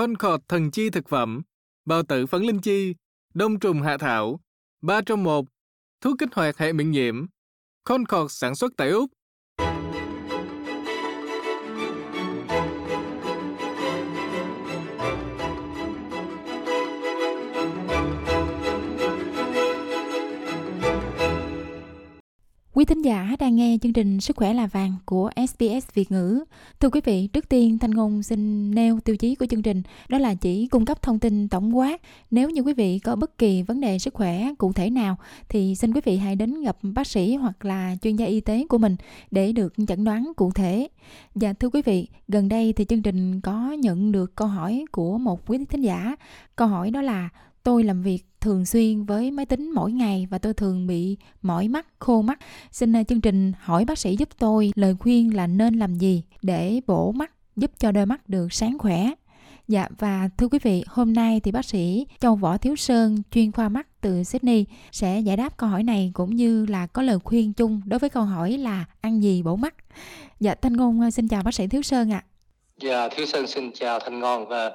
[0.00, 1.42] khôn khọt thần chi thực phẩm,
[1.84, 2.94] bao tử phấn linh chi,
[3.34, 4.40] đông trùng hạ thảo,
[4.82, 5.46] ba trong một
[6.00, 7.26] thuốc kích hoạt hệ miễn nhiễm.
[7.84, 9.10] khôn khọt sản xuất tại Úc,
[22.80, 26.44] Quý thính giả đang nghe chương trình Sức khỏe là vàng của SBS Việt ngữ.
[26.80, 30.18] Thưa quý vị, trước tiên Thanh Ngôn xin nêu tiêu chí của chương trình đó
[30.18, 32.02] là chỉ cung cấp thông tin tổng quát.
[32.30, 35.16] Nếu như quý vị có bất kỳ vấn đề sức khỏe cụ thể nào
[35.48, 38.66] thì xin quý vị hãy đến gặp bác sĩ hoặc là chuyên gia y tế
[38.68, 38.96] của mình
[39.30, 40.88] để được chẩn đoán cụ thể.
[41.34, 45.18] Và thưa quý vị, gần đây thì chương trình có nhận được câu hỏi của
[45.18, 46.16] một quý thính giả.
[46.56, 47.28] Câu hỏi đó là
[47.62, 51.68] tôi làm việc thường xuyên với máy tính mỗi ngày và tôi thường bị mỏi
[51.68, 52.38] mắt, khô mắt.
[52.70, 56.22] Xin à, chương trình hỏi bác sĩ giúp tôi lời khuyên là nên làm gì
[56.42, 59.10] để bổ mắt giúp cho đôi mắt được sáng khỏe.
[59.68, 63.52] Dạ và thưa quý vị, hôm nay thì bác sĩ Châu Võ Thiếu Sơn, chuyên
[63.52, 67.18] khoa mắt từ Sydney sẽ giải đáp câu hỏi này cũng như là có lời
[67.24, 69.74] khuyên chung đối với câu hỏi là ăn gì bổ mắt.
[70.40, 72.24] Dạ Thanh Ngôn à, xin chào bác sĩ Thiếu Sơn ạ.
[72.24, 72.28] À.
[72.80, 74.70] Dạ Thiếu Sơn xin chào Thanh Ngon và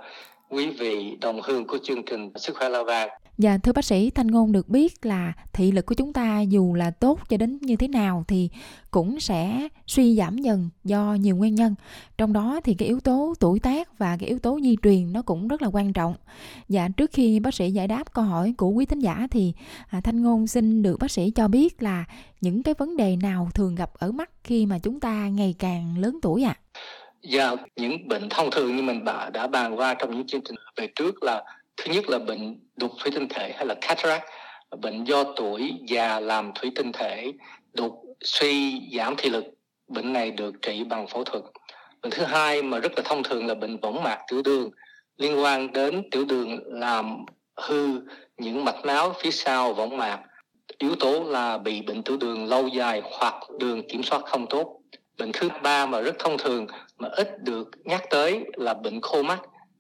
[0.50, 3.10] quý vị đồng hương của chương trình Sức khỏe lao vàng.
[3.38, 6.74] Dạ thưa bác sĩ Thanh Ngôn được biết là thị lực của chúng ta dù
[6.74, 8.50] là tốt cho đến như thế nào thì
[8.92, 11.76] cũng sẽ suy giảm dần do nhiều nguyên nhân.
[12.18, 15.22] Trong đó thì cái yếu tố tuổi tác và cái yếu tố di truyền nó
[15.22, 16.16] cũng rất là quan trọng.
[16.70, 19.54] Dạ trước khi bác sĩ giải đáp câu hỏi của quý thính giả thì
[19.90, 22.06] à, Thanh Ngôn xin được bác sĩ cho biết là
[22.42, 25.98] những cái vấn đề nào thường gặp ở mắt khi mà chúng ta ngày càng
[25.98, 26.56] lớn tuổi ạ?
[26.58, 26.80] À?
[27.30, 30.88] Dạ, những bệnh thông thường như mình đã bàn qua trong những chương trình về
[30.96, 31.44] trước là
[31.78, 34.24] thứ nhất là bệnh đục thủy tinh thể hay là cataract
[34.82, 37.32] bệnh do tuổi già làm thủy tinh thể
[37.74, 39.46] đục suy giảm thị lực
[39.88, 41.44] bệnh này được trị bằng phẫu thuật.
[42.02, 44.70] Bệnh thứ hai mà rất là thông thường là bệnh võng mạc tiểu đường
[45.18, 48.00] liên quan đến tiểu đường làm hư
[48.38, 50.20] những mạch máu phía sau võng mạc.
[50.78, 54.82] Yếu tố là bị bệnh tiểu đường lâu dài hoặc đường kiểm soát không tốt.
[55.18, 59.24] Bệnh thứ ba mà rất thông thường mà ít được nhắc tới là bệnh khô
[59.24, 59.40] mắt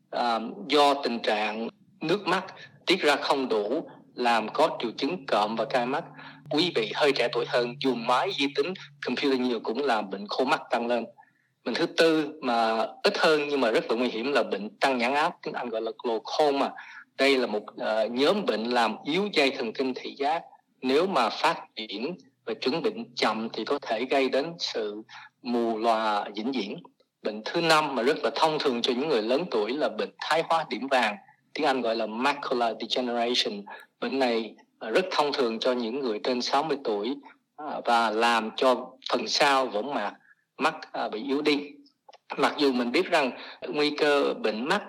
[0.09, 1.67] à, do tình trạng
[2.07, 2.45] nước mắt
[2.85, 6.03] tiết ra không đủ làm có triệu chứng cộm và cay mắt.
[6.49, 8.73] Quý vị hơi trẻ tuổi hơn dùng máy vi tính
[9.05, 11.05] computer nhiều cũng làm bệnh khô mắt tăng lên.
[11.63, 14.97] Bệnh thứ tư mà ít hơn nhưng mà rất là nguy hiểm là bệnh tăng
[14.97, 16.71] nhãn áp tiếng anh gọi là glaucoma.
[17.17, 20.44] Đây là một uh, nhóm bệnh làm yếu dây thần kinh thị giác.
[20.81, 22.15] Nếu mà phát triển
[22.45, 25.01] và chứng bệnh chậm thì có thể gây đến sự
[25.41, 26.77] mù lòa vĩnh viễn.
[27.23, 30.11] Bệnh thứ năm mà rất là thông thường cho những người lớn tuổi là bệnh
[30.21, 31.15] thái hóa điểm vàng
[31.55, 33.61] tiếng Anh gọi là macular degeneration.
[33.99, 37.16] Bệnh này à, rất thông thường cho những người trên 60 tuổi
[37.55, 40.13] à, và làm cho phần sau võng mạc,
[40.57, 41.59] mắt à, bị yếu đi.
[42.38, 43.31] Mặc dù mình biết rằng
[43.67, 44.81] nguy cơ bệnh mắt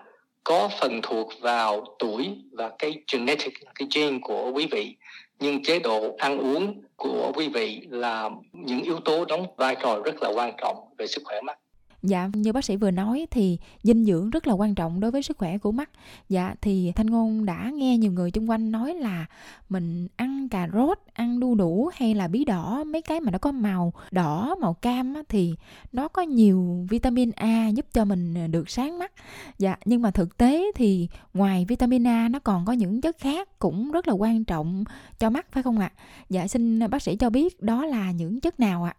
[0.44, 4.97] có phần thuộc vào tuổi và cái genetic, cái gene của quý vị,
[5.38, 10.00] nhưng chế độ ăn uống của quý vị là những yếu tố đóng vai trò
[10.05, 11.59] rất là quan trọng về sức khỏe mắt.
[12.06, 15.22] Dạ, như bác sĩ vừa nói thì dinh dưỡng rất là quan trọng đối với
[15.22, 15.91] sức khỏe của mắt.
[16.28, 19.27] Dạ, thì Thanh Ngôn đã nghe nhiều người xung quanh nói là
[19.69, 23.39] mình ăn cà rốt, ăn đu đủ hay là bí đỏ, mấy cái mà nó
[23.39, 25.55] có màu đỏ, màu cam á, thì
[25.93, 29.12] nó có nhiều vitamin A giúp cho mình à, được sáng mắt.
[29.59, 33.59] Dạ, nhưng mà thực tế thì ngoài vitamin A nó còn có những chất khác
[33.59, 34.84] cũng rất là quan trọng
[35.19, 35.93] cho mắt phải không ạ?
[36.28, 38.97] Dạ, xin bác sĩ cho biết đó là những chất nào ạ?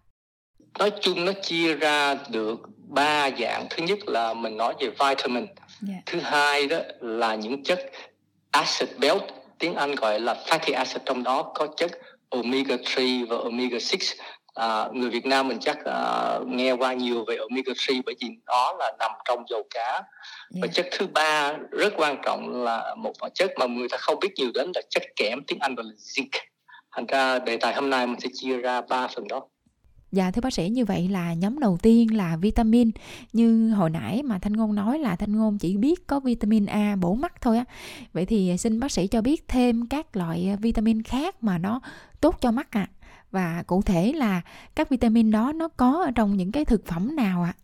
[0.80, 5.46] Nói chung nó chia ra được ba dạng thứ nhất là mình nói về vitamin
[5.46, 5.58] yeah.
[5.82, 5.96] Dạ.
[6.06, 7.80] thứ hai đó là những chất
[8.52, 9.20] acid béo
[9.60, 11.92] tiếng Anh gọi là fatty acid trong đó có chất
[12.30, 13.98] omega 3 và omega 6
[14.54, 18.28] à, người Việt Nam mình chắc à, nghe qua nhiều về omega 3 bởi vì
[18.46, 20.06] đó là nằm trong dầu cá yeah.
[20.62, 20.74] và dạ.
[20.74, 24.52] chất thứ ba rất quan trọng là một chất mà người ta không biết nhiều
[24.54, 26.40] đến là chất kẽm tiếng Anh gọi là zinc
[26.96, 29.42] thành ra đề tài hôm nay mình sẽ chia ra ba phần đó
[30.12, 32.92] Dạ thưa bác sĩ như vậy là nhóm đầu tiên là vitamin
[33.34, 36.96] Như hồi nãy mà Thanh Ngôn nói là Thanh Ngôn chỉ biết có vitamin A
[37.02, 37.66] bổ mắt thôi á
[38.14, 41.82] Vậy thì xin bác sĩ cho biết thêm các loại vitamin khác mà nó
[42.22, 42.94] tốt cho mắt ạ à.
[43.32, 44.42] Và cụ thể là
[44.76, 47.54] các vitamin đó nó có ở trong những cái thực phẩm nào ạ?
[47.58, 47.60] À?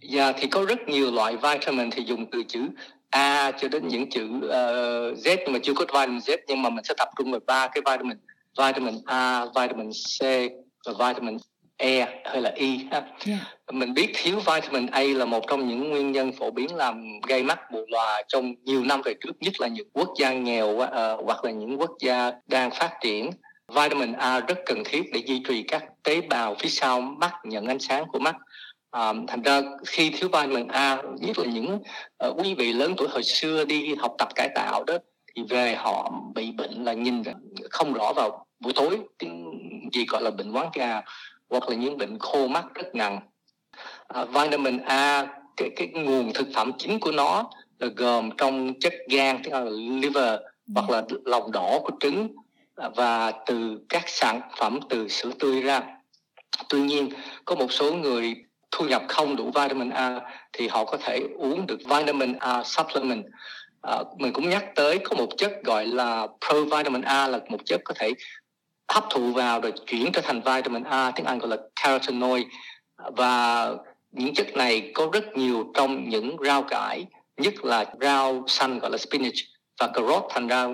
[0.00, 2.68] Dạ thì có rất nhiều loại vitamin thì dùng từ chữ
[3.10, 6.70] A cho đến những chữ uh, Z nhưng mà chưa có vitamin Z nhưng mà
[6.70, 8.16] mình sẽ tập trung vào ba cái vitamin
[8.58, 10.22] vitamin A, vitamin C
[10.86, 11.36] và vitamin
[11.84, 13.02] E hay là E ha.
[13.26, 13.38] Yeah.
[13.72, 17.42] Mình biết thiếu vitamin A là một trong những nguyên nhân phổ biến làm gây
[17.42, 20.88] mắt mù lòa trong nhiều năm về trước, nhất là những quốc gia nghèo uh,
[21.24, 23.30] hoặc là những quốc gia đang phát triển.
[23.68, 27.66] Vitamin A rất cần thiết để duy trì các tế bào phía sau mắt nhận
[27.66, 28.36] ánh sáng của mắt
[28.94, 31.78] À, thành ra khi thiếu vitamin A, nhất là những
[32.26, 34.94] uh, quý vị lớn tuổi hồi xưa đi học tập cải tạo đó
[35.34, 37.22] thì về họ bị bệnh là nhìn
[37.70, 39.50] không rõ vào buổi tối tiếng
[39.92, 41.02] gì gọi là bệnh quán gà
[41.50, 43.20] hoặc là những bệnh khô mắt rất nặng.
[44.08, 45.26] À, vitamin A
[45.56, 49.64] cái cái nguồn thực phẩm chính của nó là gồm trong chất gan tức là
[50.00, 50.40] liver
[50.74, 52.28] hoặc là lòng đỏ của trứng
[52.76, 55.82] à, và từ các sản phẩm từ sữa tươi ra
[56.68, 57.08] tuy nhiên
[57.44, 58.34] có một số người
[58.70, 60.20] thu nhập không đủ vitamin A
[60.52, 63.24] thì họ có thể uống được vitamin A supplement
[63.82, 67.80] à, mình cũng nhắc tới có một chất gọi là provitamin A là một chất
[67.84, 68.12] có thể
[68.88, 72.44] hấp thụ vào rồi chuyển trở thành vitamin A tiếng Anh gọi là carotenoid.
[73.16, 73.70] Và
[74.12, 78.90] những chất này có rất nhiều trong những rau cải nhất là rau xanh gọi
[78.90, 79.34] là spinach.
[79.80, 80.66] Và cà rốt thành ra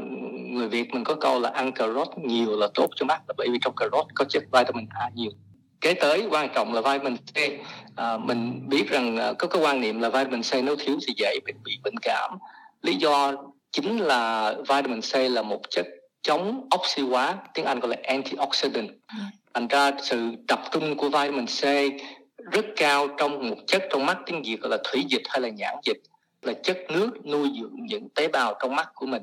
[0.50, 3.34] người Việt mình có câu là ăn cà rốt nhiều là tốt cho mắt là
[3.36, 5.30] bởi vì trong cà rốt có chất vitamin A nhiều.
[5.80, 7.36] Kế tới quan trọng là vitamin C.
[7.96, 11.14] À, mình biết rằng à, có cái quan niệm là vitamin C nếu thiếu thì
[11.16, 12.38] dễ bị, bị bệnh cảm.
[12.82, 13.32] Lý do
[13.72, 15.86] chính là vitamin C là một chất
[16.22, 18.88] chống oxy hóa tiếng Anh gọi là antioxidant.
[19.18, 19.24] Dạ.
[19.54, 21.62] thành ra sự tập trung của vitamin C
[22.52, 25.48] rất cao trong một chất trong mắt tiếng Việt gọi là thủy dịch hay là
[25.48, 26.02] nhãn dịch
[26.42, 29.22] là chất nước nuôi dưỡng những tế bào trong mắt của mình.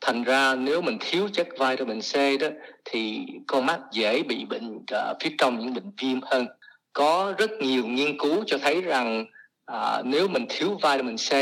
[0.00, 2.48] Thành ra nếu mình thiếu chất vitamin C đó
[2.84, 6.46] thì con mắt dễ bị bệnh uh, phía trong những bệnh viêm hơn.
[6.92, 9.24] Có rất nhiều nghiên cứu cho thấy rằng
[9.72, 11.32] uh, nếu mình thiếu vitamin C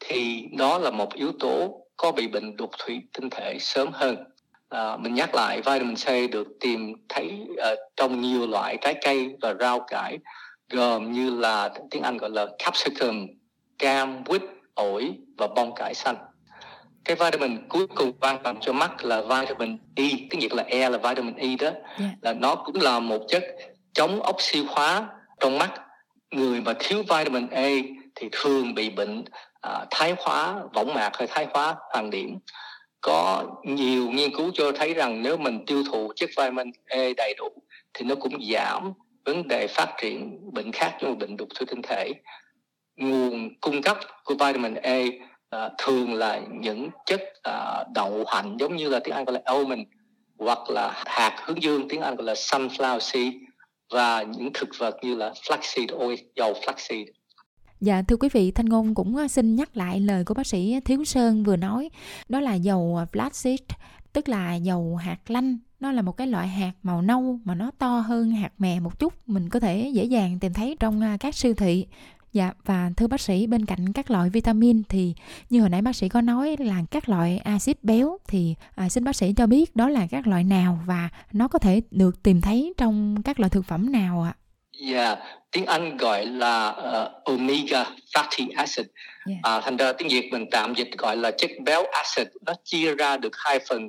[0.00, 4.16] thì đó là một yếu tố có bị bệnh đục thủy tinh thể sớm hơn
[4.70, 9.36] à, mình nhắc lại vitamin C được tìm thấy uh, trong nhiều loại trái cây
[9.42, 10.18] và rau cải
[10.70, 13.26] gồm như là tiếng Anh gọi là capsicum,
[13.78, 14.42] cam, quýt,
[14.74, 16.16] ổi và bông cải xanh.
[17.04, 20.90] Cái vitamin cuối cùng quan trọng cho mắt là vitamin E, tiếng Việt là E
[20.90, 21.80] là vitamin E đó, yeah.
[21.98, 22.06] Dạ.
[22.20, 23.44] là nó cũng là một chất
[23.92, 25.08] chống oxy hóa
[25.40, 25.70] trong mắt.
[26.30, 27.70] Người mà thiếu vitamin E
[28.14, 29.24] thì thường bị bệnh
[29.60, 32.38] à, thái hóa võng mạc hay thái hóa hoàng điểm
[33.00, 37.34] có nhiều nghiên cứu cho thấy rằng nếu mình tiêu thụ chất vitamin E đầy
[37.38, 37.48] đủ
[37.94, 38.92] thì nó cũng giảm
[39.24, 42.12] vấn đề phát triển bệnh khác như bệnh đục thủy tinh thể.
[42.96, 45.06] Nguồn cung cấp của vitamin E
[45.56, 49.40] uh, thường là những chất uh, đậu hạnh giống như là tiếng Anh gọi là
[49.44, 49.80] almond
[50.38, 53.34] hoặc là hạt hướng dương tiếng Anh gọi là sunflower seed
[53.90, 57.06] và những thực vật như là flaxseed oil dầu flaxseed.
[57.80, 60.80] Dạ thưa quý vị, Thanh Ngôn cũng ờ, xin nhắc lại lời của bác sĩ
[60.84, 61.90] Thiếu Sơn vừa nói,
[62.28, 63.58] đó là dầu ờ, flaxseed,
[64.12, 65.58] tức là dầu hạt lanh.
[65.80, 68.98] Nó là một cái loại hạt màu nâu mà nó to hơn hạt mè một
[68.98, 69.14] chút.
[69.26, 71.86] Mình có thể dễ dàng tìm thấy trong ờ, các siêu thị.
[72.32, 75.14] Dạ và thưa bác sĩ bên cạnh các loại vitamin thì
[75.50, 79.04] như hồi nãy bác sĩ có nói là các loại axit béo thì à, xin
[79.04, 82.40] bác sĩ cho biết đó là các loại nào và nó có thể được tìm
[82.40, 84.34] thấy trong các loại thực phẩm nào ạ?
[84.80, 85.18] Dạ, yeah,
[85.50, 87.84] tiếng Anh gọi là uh, omega
[88.14, 88.86] fatty acid.
[89.26, 89.38] Yeah.
[89.42, 92.26] À, thành ra tiếng Việt mình tạm dịch gọi là chất béo acid.
[92.46, 93.88] Nó chia ra được hai phần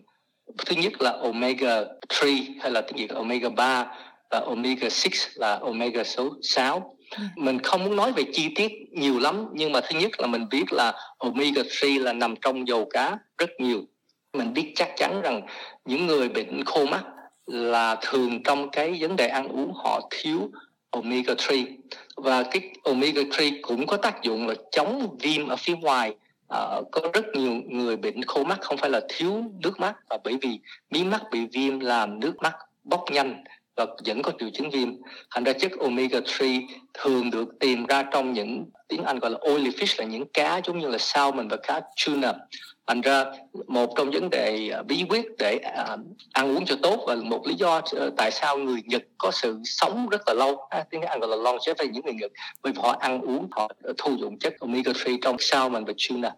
[0.57, 2.27] thứ nhất là omega 3
[2.61, 3.85] hay là tiếng Việt omega 3
[4.29, 7.23] và omega 6 là omega số 6 ừ.
[7.35, 10.49] mình không muốn nói về chi tiết nhiều lắm nhưng mà thứ nhất là mình
[10.49, 13.81] biết là omega 3 là nằm trong dầu cá rất nhiều
[14.33, 15.41] mình biết chắc chắn rằng
[15.85, 17.03] những người bệnh khô mắt
[17.45, 20.51] là thường trong cái vấn đề ăn uống họ thiếu
[20.91, 21.55] omega 3
[22.15, 26.15] và cái omega 3 cũng có tác dụng là chống viêm ở phía ngoài.
[26.49, 30.17] À, có rất nhiều người bệnh khô mắt không phải là thiếu nước mắt mà
[30.23, 33.43] bởi vì mí mắt bị viêm làm nước mắt bốc nhanh
[33.75, 34.89] và vẫn có triệu chứng viêm.
[35.35, 36.45] Thành ra chất omega 3
[36.93, 40.61] thường được tìm ra trong những tiếng Anh gọi là oily fish là những cá
[40.65, 42.33] giống như là salmon và cá tuna.
[42.87, 43.25] Thành ra
[43.67, 45.59] một trong vấn đề à, bí quyết để
[45.93, 45.99] uh,
[46.33, 49.59] ăn uống cho tốt và một lý do ờ, tại sao người Nhật có sự
[49.63, 51.57] sống rất là lâu, à, tiếng Anh gọi là long
[51.91, 52.31] những người Nhật,
[52.63, 56.31] bởi vì họ ăn uống họ thu dụng chất omega 3 trong salmon và tuna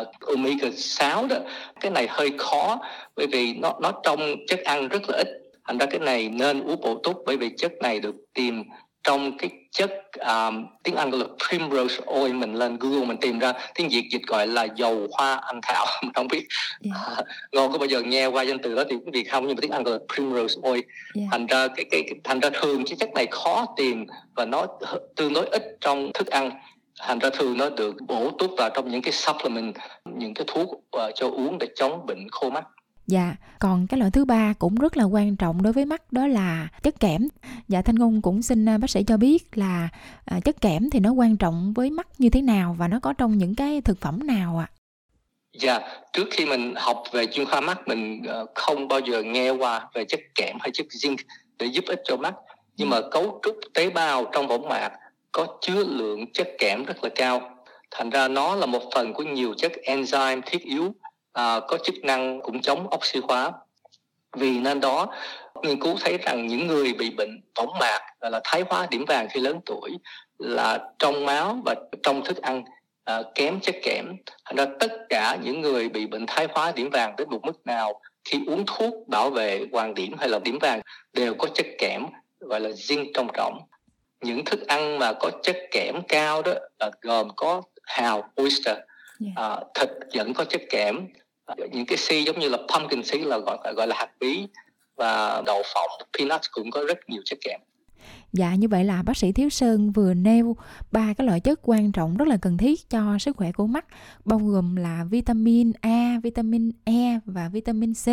[0.00, 1.36] uh, omega 6 đó
[1.80, 2.80] cái này hơi khó
[3.16, 5.28] bởi vì nó nó trong chất ăn rất là ít
[5.68, 8.64] thành ra cái này nên uống bổ túc bởi vì chất này được tìm
[9.04, 13.38] trong cái chất um, tiếng Anh gọi là primrose oil mình lên Google mình tìm
[13.38, 16.46] ra tiếng Việt dịch gọi là dầu hoa anh thảo mình không biết
[16.84, 16.96] yeah.
[17.06, 17.16] Dạ.
[17.18, 19.56] uh, ngon có bao giờ nghe qua danh từ đó thì cũng Việt không nhưng
[19.56, 20.84] mà tiếng Anh gọi là primrose oil yeah.
[21.14, 21.22] Dạ.
[21.30, 24.66] thành ra cái, cái thành ra thường cái chất này khó tìm và nó
[25.16, 26.50] tương đối ít trong thức ăn
[26.98, 30.68] thành ra thường nó được bổ túc vào trong những cái supplement những cái thuốc
[30.70, 30.82] uh,
[31.14, 32.64] cho uống để chống bệnh khô mắt
[33.06, 36.26] Dạ, còn cái loại thứ ba cũng rất là quan trọng đối với mắt đó
[36.26, 37.28] là chất kẽm.
[37.68, 39.88] Dạ Thanh Ngôn cũng xin à, bác sĩ cho biết là
[40.24, 43.12] à, chất kẽm thì nó quan trọng với mắt như thế nào và nó có
[43.12, 44.68] trong những cái thực phẩm nào ạ?
[44.70, 44.72] À?
[45.58, 45.80] Dạ,
[46.12, 49.88] trước khi mình học về chuyên khoa mắt mình ờ, không bao giờ nghe qua
[49.94, 51.16] về chất kẽm hay chất zinc
[51.58, 52.34] để giúp ích cho mắt.
[52.76, 54.90] Nhưng mà cấu trúc tế bào trong võng mạc
[55.32, 57.52] có chứa lượng chất kẽm rất là cao
[57.90, 60.94] thành ra nó là một phần của nhiều chất enzyme thiết yếu
[61.32, 63.52] à, có chức năng cũng chống oxy hóa
[64.36, 65.06] vì nên đó
[65.62, 69.28] nghiên cứu thấy rằng những người bị bệnh võng mạc là thái hóa điểm vàng
[69.30, 69.90] khi lớn tuổi
[70.38, 72.64] là trong máu và trong thức ăn
[73.04, 74.06] à, kém chất kẽm
[74.44, 77.66] thành ra tất cả những người bị bệnh thái hóa điểm vàng đến một mức
[77.66, 80.80] nào khi uống thuốc bảo vệ hoàng điểm hay là điểm vàng
[81.12, 82.06] đều có chất kẽm
[82.40, 83.60] gọi là zinc trong trọng
[84.20, 88.86] những thức ăn mà có chất kẽm cao đó là gồm có hào oyster yeah.
[89.20, 89.42] Dạ.
[89.42, 91.06] à, thịt vẫn có chất kẽm
[91.70, 94.46] những cái si giống như là pumpkin seed là gọi gọi là hạt bí
[94.96, 97.60] và đậu phộng peanuts cũng có rất nhiều chất kẽm
[98.32, 100.56] Dạ như vậy là bác sĩ Thiếu Sơn vừa nêu
[100.92, 103.86] ba cái loại chất quan trọng rất là cần thiết cho sức khỏe của mắt
[104.24, 108.06] bao gồm là vitamin A, vitamin E và vitamin C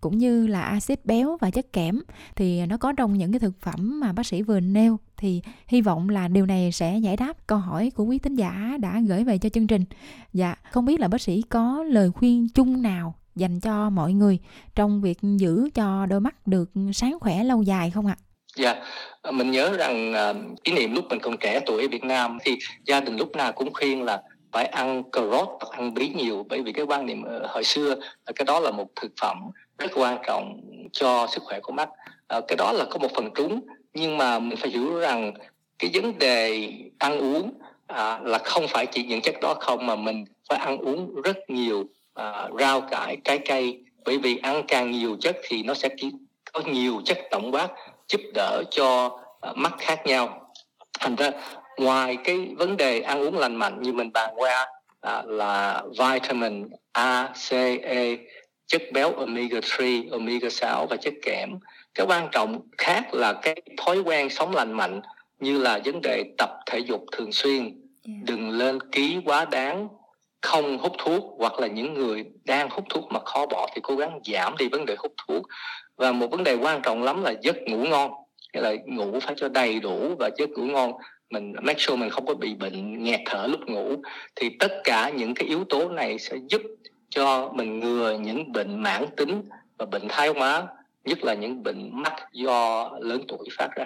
[0.00, 2.02] cũng như là axit béo và chất kẽm
[2.36, 5.80] thì nó có trong những cái thực phẩm mà bác sĩ vừa nêu thì hy
[5.80, 9.24] vọng là điều này sẽ giải đáp câu hỏi của quý thính giả đã gửi
[9.24, 9.84] về cho chương trình.
[10.32, 14.38] Dạ, không biết là bác sĩ có lời khuyên chung nào dành cho mọi người
[14.74, 18.16] trong việc giữ cho đôi mắt được sáng khỏe lâu dài không ạ?
[18.56, 19.34] Dạ, yeah.
[19.34, 22.58] mình nhớ rằng uh, kỷ niệm lúc mình còn trẻ tuổi ở Việt Nam thì
[22.84, 24.22] gia đình lúc nào cũng khuyên là
[24.52, 27.64] phải ăn cà rốt hoặc ăn bí nhiều bởi vì cái quan niệm ờ, hồi
[27.64, 27.94] xưa
[28.26, 29.38] là cái đó là một thực phẩm
[29.78, 30.60] rất quan trọng
[30.92, 31.88] cho sức khỏe của mắt.
[32.36, 33.60] Uh, cái đó là có một phần trúng
[33.94, 35.32] nhưng mà mình phải hiểu rằng
[35.78, 37.52] cái vấn đề ăn uống
[37.86, 41.50] à, là không phải chỉ những chất đó không mà mình phải ăn uống rất
[41.50, 41.84] nhiều
[42.14, 45.88] à, rau cải trái cây bởi vì ăn càng nhiều chất thì nó sẽ
[46.52, 47.68] có nhiều chất tổng quát
[48.08, 49.06] giúp đỡ cho
[49.50, 50.52] uh, mắt khác nhau.
[51.00, 51.30] Thành ra
[51.78, 54.66] ngoài cái vấn đề ăn uống lành mạnh như mình bàn qua
[55.08, 58.16] uh, là vitamin A, C, E,
[58.66, 61.50] chất béo omega 3, omega 6 và chất kẽm.
[61.94, 65.00] Cái quan trọng khác là cái thói quen sống lành mạnh
[65.38, 69.88] như là vấn đề tập thể dục thường xuyên, đừng lên ký quá đáng,
[70.42, 73.96] không hút thuốc hoặc là những người đang hút thuốc mà khó bỏ thì cố
[73.96, 75.42] gắng giảm đi vấn đề hút thuốc
[75.96, 78.12] và một vấn đề quan trọng lắm là giấc ngủ ngon.
[78.54, 80.92] Nghĩa là ngủ phải cho đầy đủ và giấc ngủ ngon.
[81.30, 83.96] Mình make sure mình không có bị bệnh nghẹt thở lúc ngủ.
[84.36, 86.62] Thì tất cả những cái yếu tố này sẽ giúp
[87.08, 89.42] cho mình ngừa những bệnh mãn tính
[89.78, 90.66] và bệnh thái hóa
[91.04, 93.84] nhất là những bệnh mắt do lớn tuổi phát ra.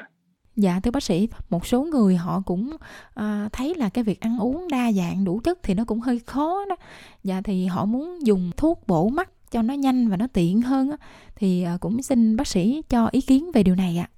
[0.56, 2.76] Dạ thưa bác sĩ, một số người họ cũng
[3.14, 6.20] à, thấy là cái việc ăn uống đa dạng đủ chất thì nó cũng hơi
[6.26, 6.76] khó đó.
[7.24, 10.90] Dạ thì họ muốn dùng thuốc bổ mắt cho nó nhanh và nó tiện hơn
[10.90, 10.96] á
[11.36, 14.08] thì à, cũng xin bác sĩ cho ý kiến về điều này ạ.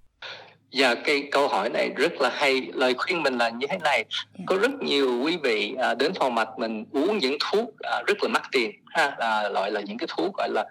[0.71, 2.71] Dạ cái câu hỏi này rất là hay.
[2.75, 4.05] Lời khuyên mình là như thế này.
[4.11, 4.45] Dạ.
[4.47, 8.23] Có rất nhiều quý vị à, đến phòng mạch mình uống những thuốc à, rất
[8.23, 10.65] là mắc tiền ha là loại là những cái thuốc gọi là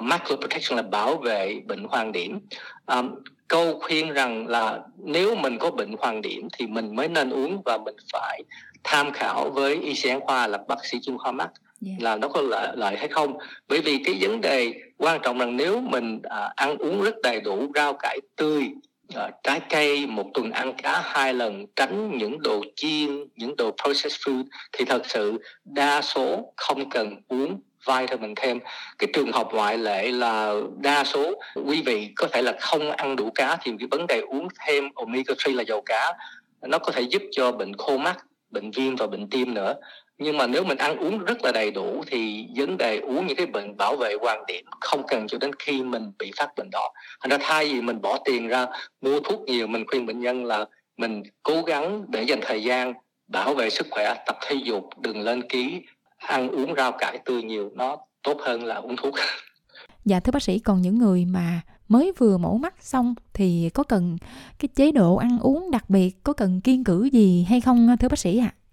[0.00, 2.40] macro protection là bảo vệ bệnh hoàng điểm.
[3.48, 7.62] Câu khuyên rằng là nếu mình có bệnh hoàng điểm thì mình mới nên uống
[7.64, 8.42] và mình phải
[8.84, 11.50] tham khảo với y sĩ khoa là bác sĩ chuyên khoa mắt
[11.86, 12.02] yeah.
[12.02, 13.38] Là nó có lợi, lợi hay không?
[13.68, 17.40] Bởi vì cái vấn đề quan trọng là nếu mình à, ăn uống rất đầy
[17.40, 18.70] đủ rau cải tươi
[19.14, 23.74] à, trái cây một tuần ăn cá hai lần tránh những đồ chiên những đồ
[23.82, 28.58] processed food thì thật sự đa số không cần uống vitamin thêm.
[28.98, 31.32] Cái trường hợp ngoại lệ là đa số
[31.66, 34.88] quý vị có thể là không ăn đủ cá thì cái vấn đề uống thêm
[34.94, 36.12] omega 3 là dầu cá
[36.62, 39.74] nó có thể giúp cho bệnh khô mắt bệnh viêm và bệnh tim nữa
[40.18, 43.36] nhưng mà nếu mình ăn uống rất là đầy đủ thì vấn đề uống những
[43.36, 46.70] cái bệnh bảo vệ quan điểm không cần cho đến khi mình bị phát bệnh
[46.72, 48.66] đó thành ra thay vì mình bỏ tiền ra
[49.00, 50.64] mua thuốc nhiều, mình khuyên bệnh nhân là
[50.96, 52.92] mình cố gắng để dành thời gian
[53.28, 55.82] bảo vệ sức khỏe, tập thể dục, đừng lên ký,
[56.16, 59.14] ăn uống rau cải tươi nhiều, nó tốt hơn là uống thuốc
[60.04, 63.82] dạ thưa bác sĩ, còn những người mà mới vừa mổ mắt xong thì có
[63.82, 64.16] cần
[64.58, 68.08] cái chế độ ăn uống đặc biệt, có cần kiên cử gì hay không, thưa
[68.08, 68.63] bác sĩ ạ à?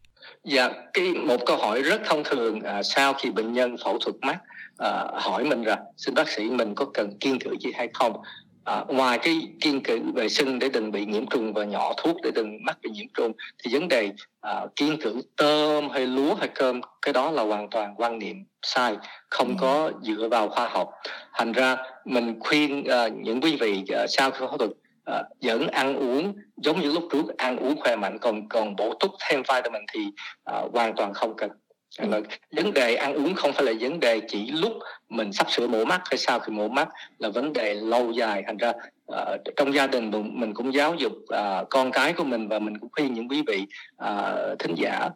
[0.44, 4.16] Dạ, cái một câu hỏi rất thông thường à, sau khi bệnh nhân phẫu thuật
[4.22, 4.38] mắt
[4.78, 8.22] à, hỏi mình rằng xin bác sĩ mình có cần kiên cử gì hay không?
[8.64, 12.18] À, ngoài cái kiên cử vệ sinh để đừng bị nhiễm trùng và nhỏ thuốc
[12.24, 13.32] để đừng mắc bị nhiễm trùng
[13.64, 17.70] thì vấn đề à, kiên cử tôm hay lúa hay cơm cái đó là hoàn
[17.70, 18.98] toàn quan niệm sai
[19.30, 19.56] không ừ.
[19.62, 20.90] có dựa vào khoa học
[21.34, 24.72] thành ra mình khuyên à, những quý vị à, sau khi phẫu thuật
[25.06, 28.94] à, vẫn ăn uống giống như lúc trước ăn uống khỏe mạnh còn còn bổ
[29.00, 30.00] túc thêm vitamin thì
[30.44, 31.52] à, hoàn toàn không cần.
[31.98, 32.20] Là
[32.52, 34.74] vấn đề ăn uống không phải là vấn đề chỉ lúc
[35.10, 36.90] mình sắp sửa mổ mắt hay sau khi mổ mắt
[37.20, 38.44] là vấn đề lâu dài.
[38.46, 38.74] Thành ra
[39.12, 42.78] uh, trong gia đình mình cũng giáo dục uh, con cái của mình và mình
[42.78, 43.66] cũng khuyên những quý vị
[44.04, 45.10] uh, thính giả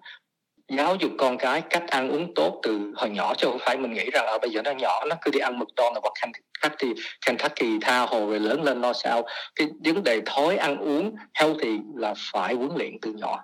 [0.69, 3.93] giáo dục con cái cách ăn uống tốt từ hồi nhỏ chứ không phải mình
[3.93, 7.01] nghĩ rằng là bây giờ nó nhỏ nó cứ đi ăn mực đòn hoặc Kentucky,
[7.25, 9.25] Kentucky tha hồ rồi lớn lên lo sao.
[9.55, 13.39] Cái vấn đề thói ăn uống healthy là phải huấn luyện từ nhỏ.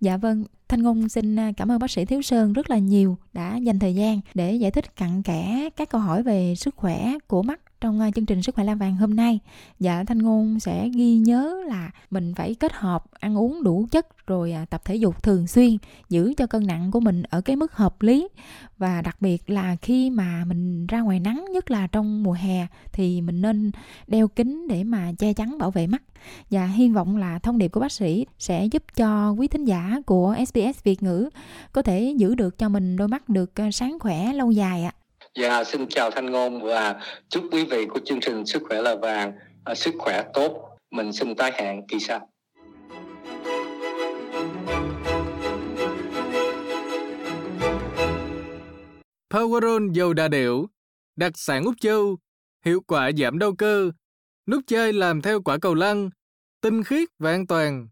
[0.00, 3.16] Dạ vâng, Thanh Ngôn xin à, cảm ơn bác sĩ Thiếu Sơn rất là nhiều
[3.32, 7.14] đã dành thời gian để giải thích cặn kẽ các câu hỏi về sức khỏe
[7.26, 9.38] của mắt trong à, chương trình Sức khỏe la vàng hôm nay.
[9.80, 14.26] Dạ Thanh Ngôn sẽ ghi nhớ là mình phải kết hợp ăn uống đủ chất
[14.26, 15.76] rồi à, tập thể dục thường xuyên
[16.08, 18.28] giữ cho cân nặng của mình ở cái mức hợp lý
[18.78, 22.66] và đặc biệt là khi mà mình ra ngoài nắng nhất là trong mùa hè
[22.92, 23.70] thì mình nên
[24.06, 26.02] đeo kính để mà che chắn bảo vệ mắt
[26.50, 29.96] và hy vọng là thông điệp của bác sĩ sẽ giúp cho quý thính giả
[30.06, 31.28] của SBS Việt ngữ
[31.72, 34.92] có thể giữ được cho mình đôi mắt được à, sáng khỏe lâu dài ạ.
[35.38, 38.94] Dạ, xin chào Thanh Ngôn và chúc quý vị của chương trình Sức khỏe là
[38.94, 39.32] vàng
[39.70, 40.78] uh, sức khỏe tốt.
[40.90, 42.28] Mình xin tái hẹn kỳ sau.
[49.30, 50.66] Powerol dầu đà điểu,
[51.16, 52.16] đặc sản Úc Châu,
[52.64, 53.90] hiệu quả giảm đau cơ,
[54.46, 56.10] nút chơi làm theo quả cầu lăn,
[56.66, 57.88] tinh khiết và an toàn.